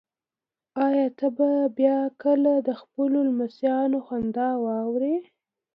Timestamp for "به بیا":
1.37-1.97